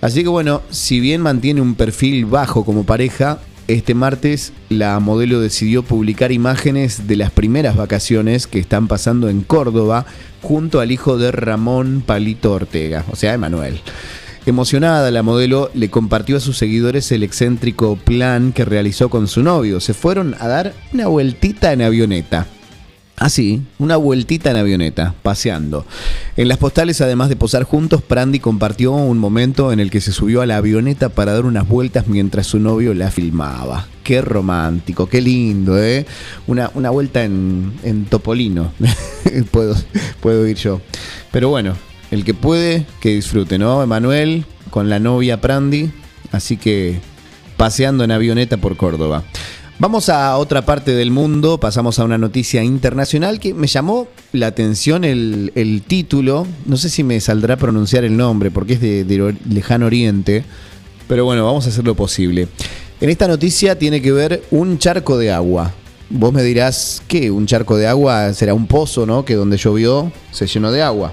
[0.00, 5.40] Así que bueno, si bien mantiene un perfil bajo como pareja, este martes la modelo
[5.40, 10.06] decidió publicar imágenes de las primeras vacaciones que están pasando en Córdoba
[10.40, 13.80] junto al hijo de Ramón Palito Ortega, o sea, Emanuel.
[14.46, 19.42] Emocionada, la modelo le compartió a sus seguidores el excéntrico plan que realizó con su
[19.42, 19.80] novio.
[19.80, 22.46] Se fueron a dar una vueltita en avioneta.
[23.16, 25.84] Así, una vueltita en avioneta, paseando.
[26.36, 30.12] En las postales, además de posar juntos, Prandi compartió un momento en el que se
[30.12, 33.88] subió a la avioneta para dar unas vueltas mientras su novio la filmaba.
[34.04, 36.06] Qué romántico, qué lindo, ¿eh?
[36.46, 38.70] Una, una vuelta en, en Topolino.
[39.50, 39.74] puedo,
[40.20, 40.80] puedo ir yo.
[41.32, 41.74] Pero bueno,
[42.16, 43.82] el que puede, que disfrute, ¿no?
[43.82, 45.90] Emanuel con la novia Prandi.
[46.32, 46.98] Así que
[47.56, 49.24] paseando en avioneta por Córdoba.
[49.78, 54.46] Vamos a otra parte del mundo, pasamos a una noticia internacional que me llamó la
[54.46, 59.36] atención el, título, no sé si me saldrá pronunciar el nombre porque es de, de
[59.50, 60.44] lejano oriente,
[61.08, 62.48] pero bueno, vamos a hacer lo posible.
[63.02, 65.74] En esta noticia tiene que ver un charco de agua.
[66.08, 67.30] Vos me dirás, ¿qué?
[67.30, 69.26] ¿Un charco de agua será un pozo, no?
[69.26, 71.12] Que donde llovió se llenó de agua.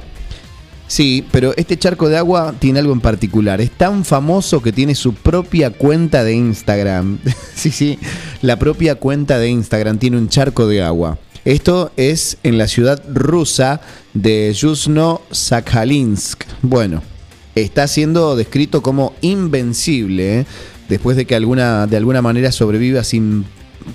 [0.87, 3.61] Sí, pero este charco de agua tiene algo en particular.
[3.61, 7.19] Es tan famoso que tiene su propia cuenta de Instagram.
[7.55, 7.97] sí, sí,
[8.41, 11.17] la propia cuenta de Instagram tiene un charco de agua.
[11.45, 13.81] Esto es en la ciudad rusa
[14.13, 16.45] de Yuzhno-Sakhalinsk.
[16.61, 17.01] Bueno,
[17.55, 20.45] está siendo descrito como invencible, ¿eh?
[20.89, 23.45] después de que alguna, de alguna manera sobreviva sin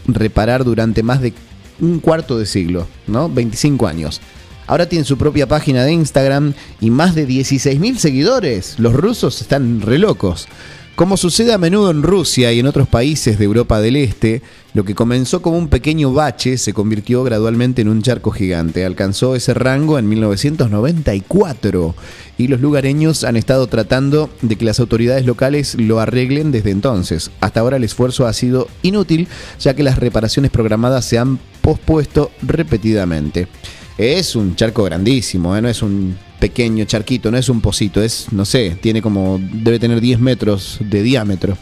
[0.06, 1.32] reparar durante más de
[1.81, 3.28] un cuarto de siglo, ¿no?
[3.28, 4.20] 25 años.
[4.69, 8.78] Ahora tiene su propia página de Instagram y más de 16.000 seguidores.
[8.78, 10.47] Los rusos están re locos.
[10.95, 14.43] Como sucede a menudo en Rusia y en otros países de Europa del Este,
[14.74, 18.85] lo que comenzó como un pequeño bache se convirtió gradualmente en un charco gigante.
[18.85, 21.95] Alcanzó ese rango en 1994
[22.36, 27.31] y los lugareños han estado tratando de que las autoridades locales lo arreglen desde entonces.
[27.40, 29.28] Hasta ahora el esfuerzo ha sido inútil
[29.61, 33.49] ya que las reparaciones programadas se han pospuesto repetidamente.
[33.98, 35.60] Es un charco grandísimo, ¿eh?
[35.60, 39.80] no es un pequeño charquito, no es un pocito, es, no sé, tiene como, debe
[39.80, 41.58] tener 10 metros de diámetro.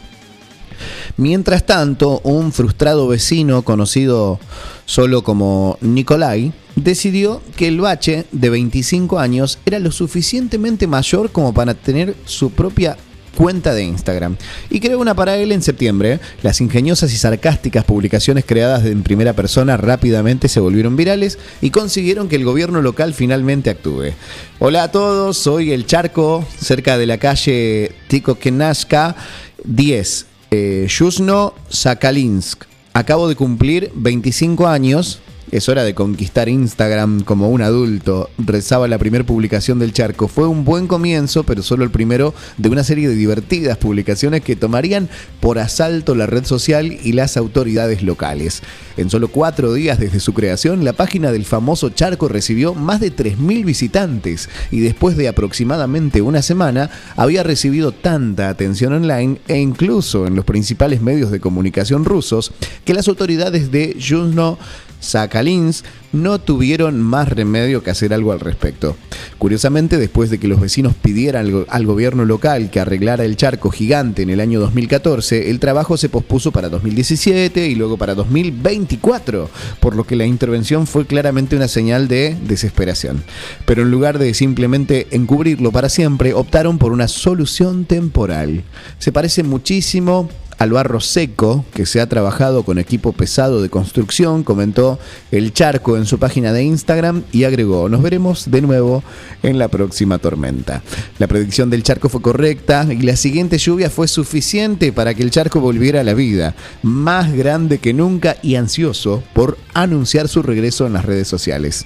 [1.17, 4.39] Mientras tanto, un frustrado vecino conocido
[4.85, 11.55] solo como Nikolai decidió que el bache de 25 años era lo suficientemente mayor como
[11.55, 12.97] para tener su propia
[13.37, 14.35] cuenta de Instagram
[14.71, 16.19] y creó una para él en septiembre.
[16.41, 22.29] Las ingeniosas y sarcásticas publicaciones creadas en primera persona rápidamente se volvieron virales y consiguieron
[22.29, 24.13] que el gobierno local finalmente actúe.
[24.57, 29.15] Hola a todos, soy el Charco, cerca de la calle Tikokenashka
[29.63, 32.63] 10, eh, Yuzhno Sakalinsk.
[32.93, 35.19] Acabo de cumplir 25 años.
[35.49, 38.29] Es hora de conquistar Instagram como un adulto.
[38.37, 40.27] Rezaba la primera publicación del charco.
[40.27, 44.57] Fue un buen comienzo, pero solo el primero de una serie de divertidas publicaciones que
[44.57, 45.07] tomarían
[45.39, 48.61] por asalto la red social y las autoridades locales.
[48.97, 53.15] En solo cuatro días desde su creación, la página del famoso charco recibió más de
[53.15, 60.27] 3.000 visitantes y después de aproximadamente una semana había recibido tanta atención online e incluso
[60.27, 62.51] en los principales medios de comunicación rusos
[62.83, 64.57] que las autoridades de Yuzhno
[64.99, 65.83] Sakhalins
[66.13, 68.95] no tuvieron más remedio que hacer algo al respecto.
[69.37, 73.35] Curiosamente, después de que los vecinos pidieran al, go- al gobierno local que arreglara el
[73.37, 78.15] charco gigante en el año 2014, el trabajo se pospuso para 2017 y luego para
[78.15, 79.49] 2024,
[79.79, 83.23] por lo que la intervención fue claramente una señal de desesperación.
[83.65, 88.63] Pero en lugar de simplemente encubrirlo para siempre, optaron por una solución temporal.
[88.97, 94.43] Se parece muchísimo al barro seco que se ha trabajado con equipo pesado de construcción,
[94.43, 94.99] comentó
[95.31, 99.03] el charco en su página de Instagram y agregó, nos veremos de nuevo
[99.43, 100.81] en la próxima tormenta.
[101.19, 105.31] La predicción del charco fue correcta y la siguiente lluvia fue suficiente para que el
[105.31, 110.87] charco volviera a la vida, más grande que nunca y ansioso por anunciar su regreso
[110.87, 111.85] en las redes sociales.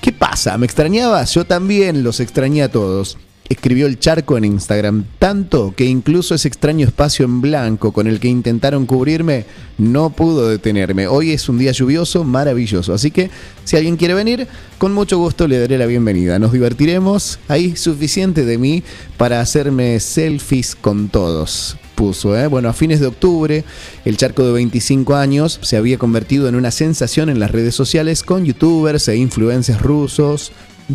[0.00, 0.58] ¿Qué pasa?
[0.58, 1.34] ¿Me extrañabas?
[1.34, 3.18] Yo también los extrañé a todos
[3.52, 8.20] escribió el charco en Instagram, tanto que incluso ese extraño espacio en blanco con el
[8.20, 9.44] que intentaron cubrirme
[9.78, 11.06] no pudo detenerme.
[11.06, 13.30] Hoy es un día lluvioso, maravilloso, así que
[13.64, 14.46] si alguien quiere venir,
[14.78, 16.38] con mucho gusto le daré la bienvenida.
[16.38, 18.82] Nos divertiremos, hay suficiente de mí
[19.16, 21.76] para hacerme selfies con todos.
[21.94, 22.46] Puso, ¿eh?
[22.46, 23.64] Bueno, a fines de octubre,
[24.04, 28.22] el charco de 25 años se había convertido en una sensación en las redes sociales
[28.22, 30.52] con youtubers e influencers rusos,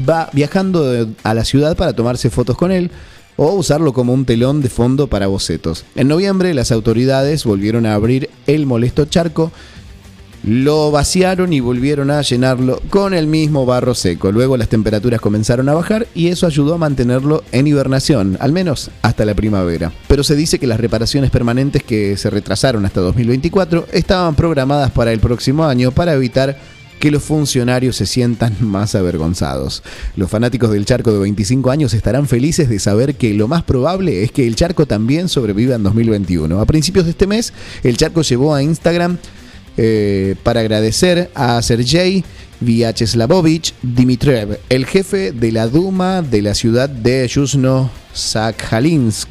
[0.07, 2.91] va viajando a la ciudad para tomarse fotos con él
[3.38, 5.85] o usarlo como un telón de fondo para bocetos.
[5.95, 9.51] En noviembre las autoridades volvieron a abrir el molesto charco,
[10.43, 14.31] lo vaciaron y volvieron a llenarlo con el mismo barro seco.
[14.31, 18.89] Luego las temperaturas comenzaron a bajar y eso ayudó a mantenerlo en hibernación, al menos
[19.01, 19.91] hasta la primavera.
[20.07, 25.11] Pero se dice que las reparaciones permanentes que se retrasaron hasta 2024 estaban programadas para
[25.11, 26.57] el próximo año para evitar
[26.99, 29.84] que los funcionarios se sientan más avergonzados.
[30.15, 34.24] Los fanáticos del charco de 25 años estarán felices de saber que lo más probable
[34.24, 36.60] es que el charco también sobreviva en 2021.
[36.60, 37.53] A principios de este mes,
[37.84, 39.18] el charco llevó a Instagram
[39.78, 42.24] eh, para agradecer a Sergei
[42.60, 49.30] Vyacheslavovich Dimitrev, el jefe de la Duma de la ciudad de Yuzhno Sakhalinsk,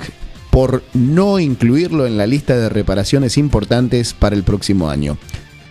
[0.52, 5.18] por no incluirlo en la lista de reparaciones importantes para el próximo año.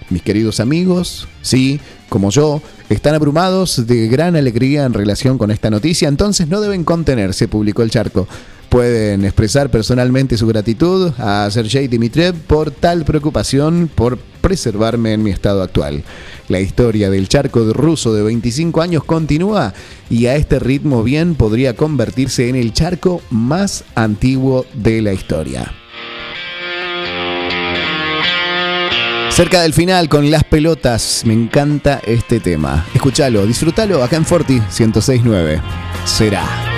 [0.10, 1.80] Mis queridos amigos, sí,
[2.10, 6.84] como yo, están abrumados de gran alegría en relación con esta noticia, entonces no deben
[6.84, 8.27] contenerse, publicó el charco.
[8.69, 15.32] Pueden expresar personalmente su gratitud a Sergei Dimitrev por tal preocupación por preservarme en mi
[15.32, 16.03] estado actual.
[16.49, 19.73] La historia del charco ruso de 25 años continúa
[20.10, 25.72] y a este ritmo bien podría convertirse en el charco más antiguo de la historia.
[29.36, 32.86] Cerca del final con las pelotas, me encanta este tema.
[32.94, 35.62] Escúchalo, disfrútalo acá en Forti 1069.
[36.06, 36.75] Será.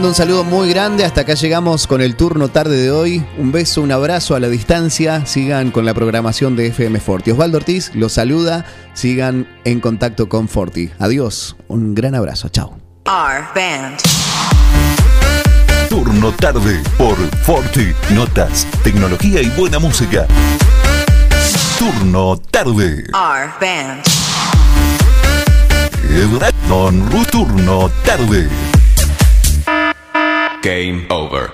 [0.00, 1.04] Mando un saludo muy grande.
[1.04, 3.22] Hasta acá llegamos con el turno tarde de hoy.
[3.36, 5.26] Un beso, un abrazo a la distancia.
[5.26, 7.32] Sigan con la programación de FM Forti.
[7.32, 8.64] Osvaldo Ortiz los saluda.
[8.94, 10.88] Sigan en contacto con Forti.
[10.98, 11.54] Adiós.
[11.68, 12.48] Un gran abrazo.
[12.48, 12.78] Chao.
[15.90, 17.92] Turno tarde por Forti.
[18.14, 20.26] Notas, tecnología y buena música.
[21.78, 23.04] Turno tarde.
[23.12, 24.02] R Band.
[26.08, 28.48] Everton Turno tarde.
[30.62, 31.48] Game over.